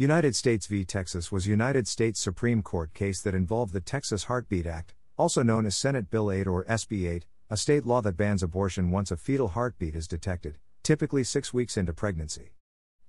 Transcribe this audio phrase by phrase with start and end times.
[0.00, 0.82] United States v.
[0.82, 5.66] Texas was United States Supreme Court case that involved the Texas Heartbeat Act, also known
[5.66, 9.18] as Senate Bill 8 or SB 8, a state law that bans abortion once a
[9.18, 12.54] fetal heartbeat is detected, typically 6 weeks into pregnancy.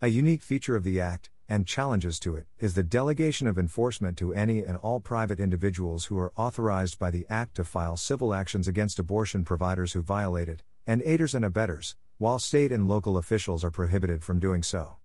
[0.02, 4.18] A unique feature of the act, and challenges to it, is the delegation of enforcement
[4.18, 8.34] to any and all private individuals who are authorized by the act to file civil
[8.34, 13.18] actions against abortion providers who violate it, and aiders and abettors, while state and local
[13.18, 14.98] officials are prohibited from doing so.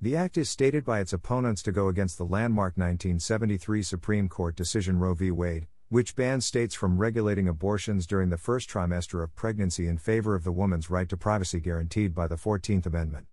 [0.00, 4.54] The act is stated by its opponents to go against the landmark 1973 Supreme Court
[4.54, 5.32] decision Roe v.
[5.32, 10.36] Wade, which bans states from regulating abortions during the first trimester of pregnancy in favor
[10.36, 13.26] of the woman's right to privacy guaranteed by the 14th Amendment.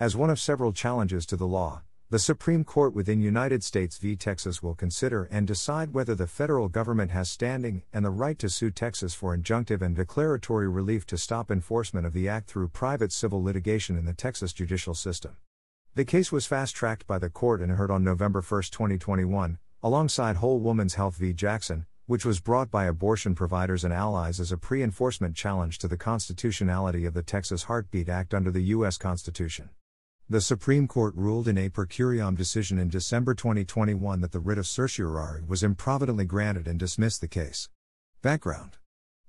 [0.00, 4.16] As one of several challenges to the law, the Supreme Court within United States v.
[4.16, 8.48] Texas will consider and decide whether the federal government has standing and the right to
[8.48, 13.12] sue Texas for injunctive and declaratory relief to stop enforcement of the act through private
[13.12, 15.36] civil litigation in the Texas judicial system.
[15.96, 20.36] The case was fast tracked by the court and heard on November 1, 2021, alongside
[20.36, 21.32] Whole Woman's Health v.
[21.32, 25.88] Jackson, which was brought by abortion providers and allies as a pre enforcement challenge to
[25.88, 28.98] the constitutionality of the Texas Heartbeat Act under the U.S.
[28.98, 29.70] Constitution.
[30.28, 34.58] The Supreme Court ruled in a per curiam decision in December 2021 that the writ
[34.58, 37.70] of certiorari was improvidently granted and dismissed the case.
[38.20, 38.76] Background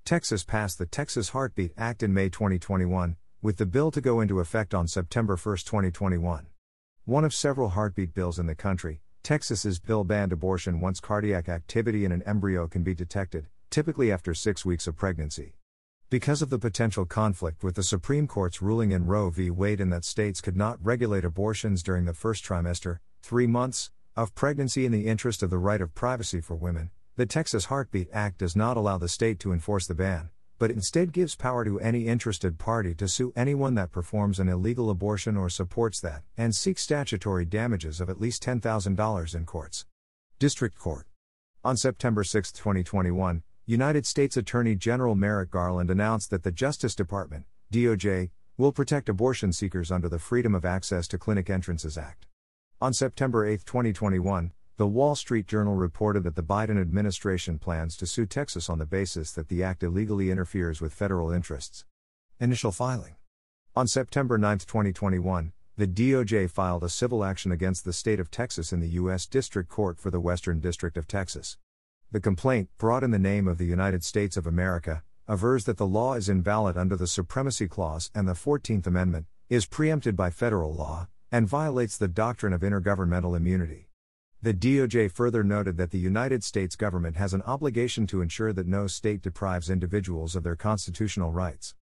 [0.04, 4.38] Texas passed the Texas Heartbeat Act in May 2021, with the bill to go into
[4.38, 6.47] effect on September 1, 2021.
[7.08, 12.04] One of several heartbeat bills in the country, Texas's bill banned abortion once cardiac activity
[12.04, 15.54] in an embryo can be detected, typically after six weeks of pregnancy.
[16.10, 19.48] Because of the potential conflict with the Supreme Court's ruling in Roe v.
[19.48, 24.34] Wade in that states could not regulate abortions during the first trimester, three months, of
[24.34, 28.36] pregnancy in the interest of the right of privacy for women, the Texas Heartbeat Act
[28.36, 32.06] does not allow the state to enforce the ban, but instead gives power to any
[32.06, 36.78] interested party to sue anyone that performs an illegal abortion or supports that, and seek
[36.78, 39.86] statutory damages of at least $10,000 in courts.
[40.38, 41.06] District Court.
[41.64, 47.44] On September 6, 2021, United States Attorney General Merrick Garland announced that the Justice Department,
[47.72, 52.26] DOJ, will protect abortion seekers under the Freedom of Access to Clinic Entrances Act.
[52.80, 58.06] On September 8, 2021, the Wall Street Journal reported that the Biden administration plans to
[58.06, 61.84] sue Texas on the basis that the act illegally interferes with federal interests.
[62.38, 63.16] Initial filing.
[63.74, 68.72] On September 9, 2021, the DOJ filed a civil action against the state of Texas
[68.72, 69.26] in the U.S.
[69.26, 71.58] District Court for the Western District of Texas.
[72.12, 75.88] The complaint, brought in the name of the United States of America, avers that the
[75.88, 80.72] law is invalid under the Supremacy Clause and the 14th Amendment, is preempted by federal
[80.72, 83.87] law, and violates the doctrine of intergovernmental immunity.
[84.40, 88.68] The DOJ further noted that the United States government has an obligation to ensure that
[88.68, 91.74] no state deprives individuals of their constitutional rights.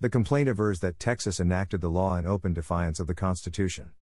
[0.00, 3.92] The complaint avers that Texas enacted the law in open defiance of the Constitution.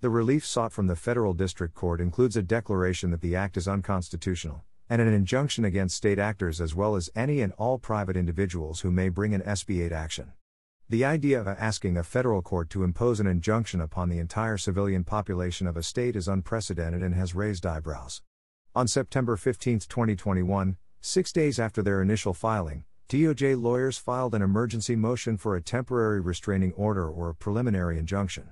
[0.00, 3.68] The relief sought from the federal district court includes a declaration that the act is
[3.68, 8.80] unconstitutional, and an injunction against state actors as well as any and all private individuals
[8.80, 10.32] who may bring an SB 8 action.
[10.92, 15.04] The idea of asking a federal court to impose an injunction upon the entire civilian
[15.04, 18.20] population of a state is unprecedented and has raised eyebrows.
[18.74, 24.94] On September 15, 2021, six days after their initial filing, DOJ lawyers filed an emergency
[24.94, 28.50] motion for a temporary restraining order or a preliminary injunction.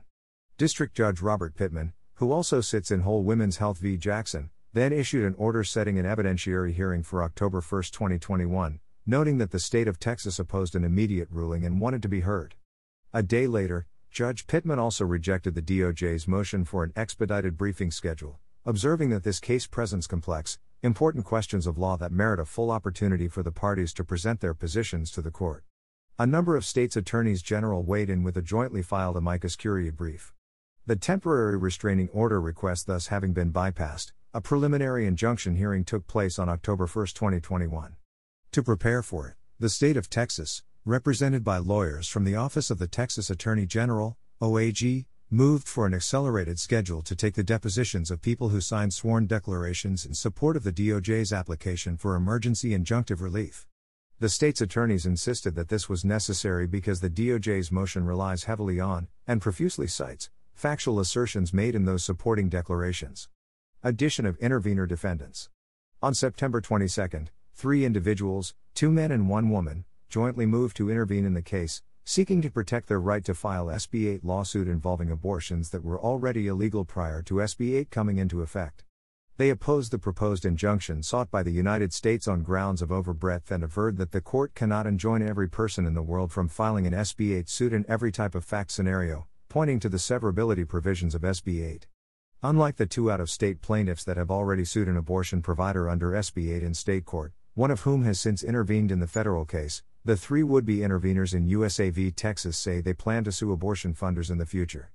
[0.57, 3.99] District Judge Robert Pittman, who also sits in Whole Women's Health v.
[3.99, 8.81] Jackson, then issued an order setting an evidentiary hearing for October 1, 2021,
[9.11, 12.55] noting that the state of Texas opposed an immediate ruling and wanted to be heard.
[13.13, 18.39] A day later, Judge Pittman also rejected the DOJ's motion for an expedited briefing schedule,
[18.65, 23.27] observing that this case presents complex, important questions of law that merit a full opportunity
[23.27, 25.65] for the parties to present their positions to the court.
[26.17, 30.33] A number of states' attorneys general weighed in with a jointly filed amicus curiae brief.
[30.87, 36.39] The temporary restraining order request thus having been bypassed, a preliminary injunction hearing took place
[36.39, 37.97] on October 1, 2021.
[38.55, 42.81] To prepare for it, the state of Texas, represented by lawyers from the Office of
[42.81, 48.21] the Texas Attorney General, OAG, moved for an accelerated schedule to take the depositions of
[48.21, 53.69] people who signed sworn declarations in support of the DOJ's application for emergency injunctive relief.
[54.19, 59.07] The state's attorneys insisted that this was necessary because the DOJ's motion relies heavily on,
[59.29, 63.29] and profusely cites, factual assertions made in those supporting declarations.
[63.85, 65.51] Addition of intervener defendants.
[66.03, 67.27] On September 22,
[67.61, 72.41] three individuals, two men and one woman, jointly moved to intervene in the case, seeking
[72.41, 76.87] to protect their right to file SB 8 lawsuit involving abortions that were already illegal
[76.87, 78.85] prior to SB 8 coming into effect.
[79.37, 83.63] They opposed the proposed injunction sought by the United States on grounds of overbreadth and
[83.63, 87.37] averred that the court cannot enjoin every person in the world from filing an SB
[87.41, 91.63] 8 suit in every type of fact scenario, pointing to the severability provisions of SB
[91.63, 91.87] 8.
[92.43, 96.13] Unlike the two out of state plaintiffs that have already sued an abortion provider under
[96.13, 99.83] SB 8 in state court, one of whom has since intervened in the federal case,
[100.05, 102.11] the three would be interveners in USA v.
[102.11, 104.93] Texas say they plan to sue abortion funders in the future.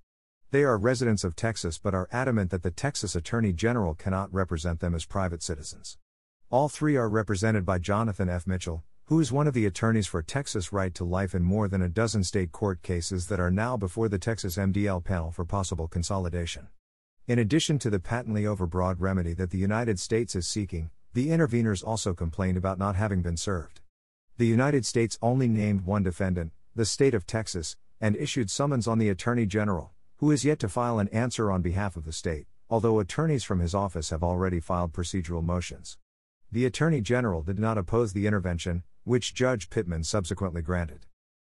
[0.52, 4.80] They are residents of Texas but are adamant that the Texas Attorney General cannot represent
[4.80, 5.98] them as private citizens.
[6.50, 8.48] All three are represented by Jonathan F.
[8.48, 11.82] Mitchell, who is one of the attorneys for Texas Right to Life in more than
[11.82, 15.88] a dozen state court cases that are now before the Texas MDL panel for possible
[15.88, 16.70] consolidation.
[17.28, 21.82] In addition to the patently overbroad remedy that the United States is seeking, the interveners
[21.82, 23.80] also complained about not having been served.
[24.38, 29.00] The United States only named one defendant, the state of Texas, and issued summons on
[29.00, 32.48] the Attorney General, who is yet to file an answer on behalf of the state,
[32.70, 35.98] although attorneys from his office have already filed procedural motions.
[36.52, 41.06] The Attorney General did not oppose the intervention, which Judge Pittman subsequently granted.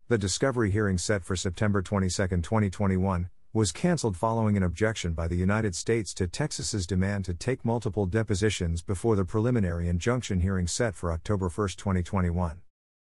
[0.09, 5.35] The discovery hearing set for September 22, 2021, was canceled following an objection by the
[5.35, 10.95] United States to Texas's demand to take multiple depositions before the preliminary injunction hearing set
[10.95, 12.61] for October 1, 2021.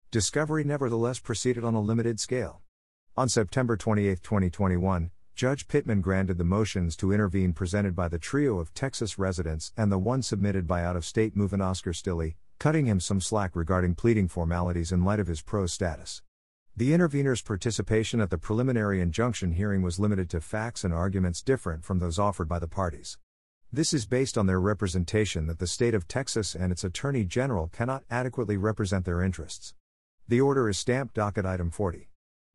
[0.09, 2.61] Discovery nevertheless proceeded on a limited scale.
[3.17, 8.57] On September 28, 2021, Judge Pittman granted the motions to intervene presented by the trio
[8.57, 12.85] of Texas residents and the one submitted by out of state movant Oscar Stilley, cutting
[12.85, 16.21] him some slack regarding pleading formalities in light of his pro status.
[16.77, 21.83] The intervener's participation at the preliminary injunction hearing was limited to facts and arguments different
[21.83, 23.17] from those offered by the parties.
[23.73, 27.67] This is based on their representation that the state of Texas and its Attorney General
[27.69, 29.73] cannot adequately represent their interests.
[30.27, 32.09] The order is stamped docket item 40.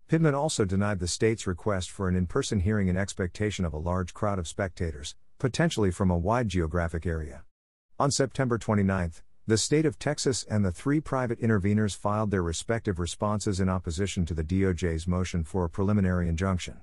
[0.07, 3.77] Pittman also denied the state's request for an in person hearing in expectation of a
[3.77, 7.43] large crowd of spectators, potentially from a wide geographic area.
[7.99, 13.01] On September 29, the state of Texas and the three private interveners filed their respective
[13.01, 16.81] responses in opposition to the DOJ's motion for a preliminary injunction.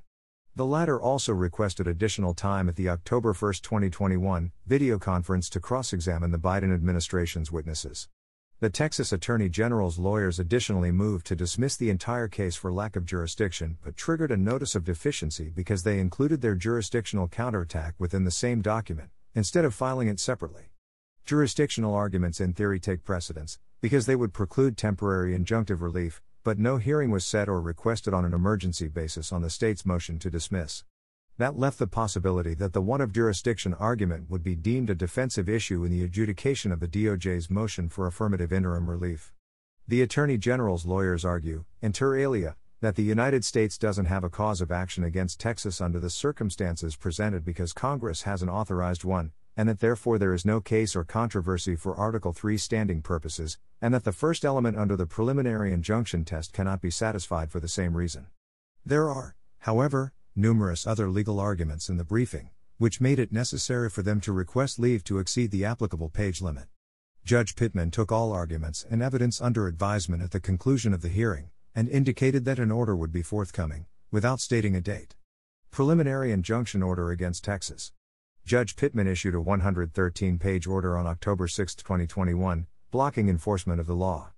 [0.57, 5.94] The latter also requested additional time at the October 1, 2021, video conference to cross
[5.94, 8.09] examine the Biden administration's witnesses.
[8.59, 13.05] The Texas Attorney General's lawyers additionally moved to dismiss the entire case for lack of
[13.05, 18.31] jurisdiction, but triggered a notice of deficiency because they included their jurisdictional counterattack within the
[18.31, 20.71] same document, instead of filing it separately.
[21.25, 26.77] Jurisdictional arguments in theory take precedence, because they would preclude temporary injunctive relief, but no
[26.77, 30.83] hearing was set or requested on an emergency basis on the state's motion to dismiss.
[31.38, 35.48] That left the possibility that the one of jurisdiction argument would be deemed a defensive
[35.48, 39.31] issue in the adjudication of the DOJ's motion for affirmative interim relief.
[39.88, 44.62] The Attorney General's lawyers argue, inter alia, that the United States doesn't have a cause
[44.62, 49.81] of action against Texas under the circumstances presented because Congress hasn't authorized one, and that
[49.81, 54.13] therefore there is no case or controversy for Article 3 standing purposes, and that the
[54.13, 58.27] first element under the preliminary injunction test cannot be satisfied for the same reason.
[58.85, 64.01] There are, however, numerous other legal arguments in the briefing, which made it necessary for
[64.01, 66.67] them to request leave to exceed the applicable page limit.
[67.25, 71.50] Judge Pittman took all arguments and evidence under advisement at the conclusion of the hearing,
[71.75, 75.17] and indicated that an order would be forthcoming, without stating a date.
[75.69, 77.91] Preliminary injunction order against Texas.
[78.50, 83.94] Judge Pittman issued a 113 page order on October 6, 2021, blocking enforcement of the
[83.94, 84.31] law.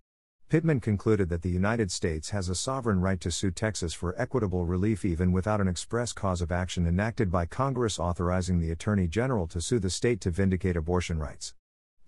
[0.50, 4.66] Pittman concluded that the United States has a sovereign right to sue Texas for equitable
[4.66, 9.48] relief even without an express cause of action enacted by Congress authorizing the Attorney General
[9.48, 11.53] to sue the state to vindicate abortion rights.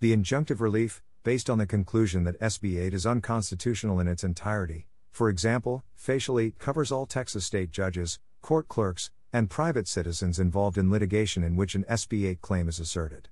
[0.00, 4.88] The injunctive relief, based on the conclusion that SB 8 is unconstitutional in its entirety,
[5.10, 10.92] for example, facially, covers all Texas state judges, court clerks, and private citizens involved in
[10.92, 13.28] litigation in which an SB 8 claim is asserted.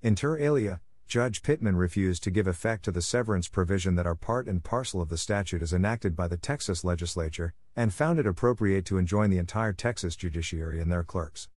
[0.00, 4.48] Inter alia, Judge Pittman refused to give effect to the severance provision that are part
[4.48, 8.86] and parcel of the statute as enacted by the Texas legislature, and found it appropriate
[8.86, 11.50] to enjoin the entire Texas judiciary and their clerks.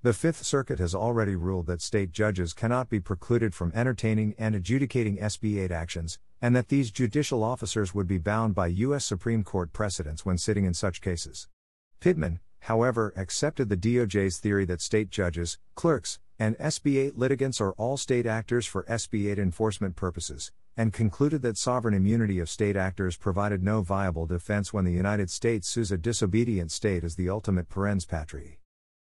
[0.00, 4.54] The Fifth Circuit has already ruled that state judges cannot be precluded from entertaining and
[4.54, 9.04] adjudicating SB 8 actions, and that these judicial officers would be bound by U.S.
[9.04, 11.48] Supreme Court precedents when sitting in such cases.
[12.00, 17.72] Pittman, however, accepted the DOJ's theory that state judges, clerks, and SB 8 litigants are
[17.72, 22.76] all state actors for SB 8 enforcement purposes, and concluded that sovereign immunity of state
[22.76, 27.28] actors provided no viable defense when the United States sues a disobedient state as the
[27.28, 28.58] ultimate parens patriae.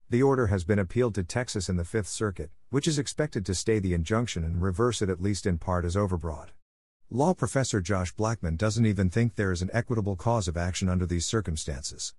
[0.09, 3.53] The order has been appealed to Texas in the Fifth Circuit, which is expected to
[3.53, 6.47] stay the injunction and reverse it at least in part as overbroad.
[7.11, 11.05] Law professor Josh Blackman doesn't even think there is an equitable cause of action under
[11.05, 12.13] these circumstances.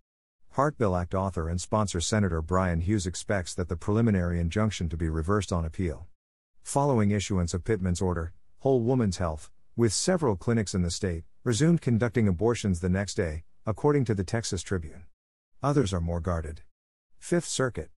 [0.54, 4.96] Heart Bill Act author and sponsor Senator Bryan Hughes expects that the preliminary injunction to
[4.96, 6.08] be reversed on appeal.
[6.64, 11.80] Following issuance of Pittman's order, Whole Woman's Health, with several clinics in the state, resumed
[11.80, 15.04] conducting abortions the next day, according to the Texas Tribune.
[15.62, 16.62] Others are more guarded.
[17.20, 17.90] Fifth Circuit.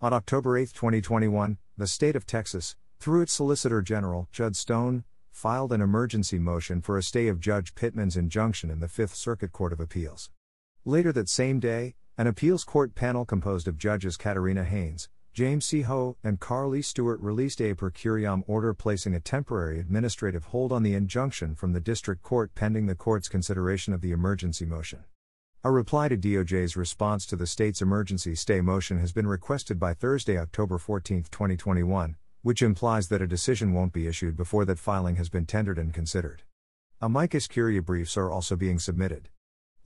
[0.00, 5.72] On October 8, 2021, the state of Texas, through its Solicitor General, Judd Stone, filed
[5.72, 9.72] an emergency motion for a stay of Judge Pittman's injunction in the Fifth Circuit Court
[9.72, 10.30] of Appeals.
[10.88, 15.80] Later that same day, an appeals court panel composed of judges Catharina Haynes, James C.
[15.80, 16.80] Ho, and Carl E.
[16.80, 21.72] Stewart released a per curiam order placing a temporary administrative hold on the injunction from
[21.72, 25.02] the district court pending the court's consideration of the emergency motion.
[25.64, 29.92] A reply to DOJ's response to the state's emergency stay motion has been requested by
[29.92, 35.16] Thursday, October 14, 2021, which implies that a decision won't be issued before that filing
[35.16, 36.44] has been tendered and considered.
[37.00, 39.30] Amicus curiae briefs are also being submitted.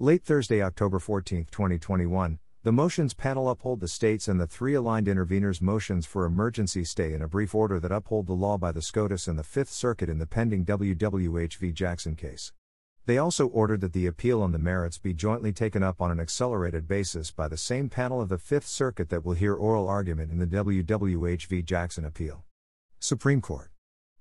[0.03, 5.09] Late Thursday, October 14, 2021, the motions panel uphold the state's and the three aligned
[5.09, 8.81] interveners' motions for emergency stay in a brief order that uphold the law by the
[8.81, 11.71] SCOTUS and the Fifth Circuit in the pending WWH v.
[11.71, 12.51] Jackson case.
[13.05, 16.19] They also ordered that the appeal on the merits be jointly taken up on an
[16.19, 20.33] accelerated basis by the same panel of the Fifth Circuit that will hear oral argument
[20.33, 21.61] in the WWH v.
[21.61, 22.45] Jackson appeal.
[23.01, 23.71] Supreme Court.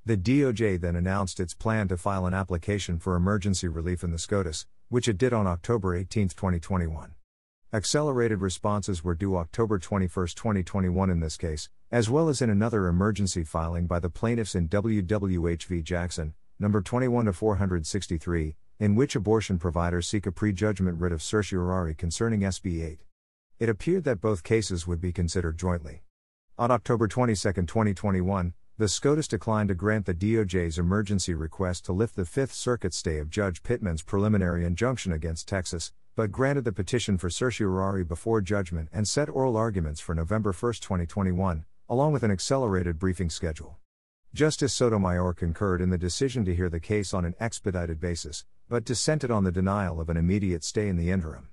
[0.06, 4.18] The DOJ then announced its plan to file an application for emergency relief in the
[4.18, 7.14] SCOTUS, which it did on October 18, 2021.
[7.72, 12.88] Accelerated responses were due October 21, 2021 in this case, as well as in another
[12.88, 15.82] emergency filing by the plaintiffs in WWH v.
[15.82, 22.40] Jackson, number 21 463, in which abortion providers seek a prejudgment writ of certiorari concerning
[22.40, 23.00] SB 8.
[23.60, 26.02] It appeared that both cases would be considered jointly.
[26.58, 32.16] On October 22, 2021, the SCOTUS declined to grant the DOJ's emergency request to lift
[32.16, 37.18] the Fifth Circuit stay of Judge Pittman's preliminary injunction against Texas, but granted the petition
[37.18, 42.32] for certiorari before judgment and set oral arguments for November 1, 2021, along with an
[42.32, 43.76] accelerated briefing schedule.
[44.34, 48.86] Justice Sotomayor concurred in the decision to hear the case on an expedited basis, but
[48.86, 51.50] dissented on the denial of an immediate stay in the interim.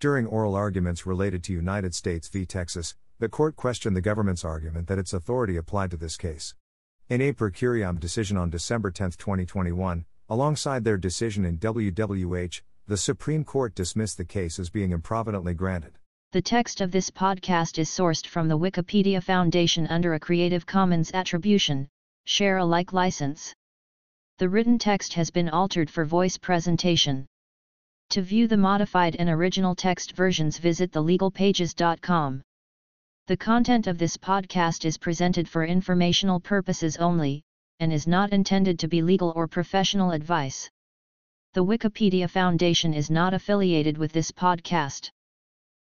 [0.00, 2.46] During oral arguments related to United States v.
[2.46, 6.54] Texas, the court questioned the government's argument that its authority applied to this case.
[7.08, 12.96] In a per curiam decision on December 10, 2021, alongside their decision in WWH, the
[12.96, 15.98] Supreme Court dismissed the case as being improvidently granted.
[16.30, 21.10] The text of this podcast is sourced from the Wikipedia Foundation under a Creative Commons
[21.12, 21.88] Attribution,
[22.24, 23.52] Share Alike license.
[24.38, 27.26] The written text has been altered for voice presentation.
[28.10, 32.42] To view the modified and original text versions visit thelegalpages.com.
[33.28, 37.44] The content of this podcast is presented for informational purposes only,
[37.78, 40.68] and is not intended to be legal or professional advice.
[41.52, 45.12] The Wikipedia Foundation is not affiliated with this podcast.